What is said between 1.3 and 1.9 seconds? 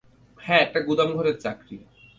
চাকরি।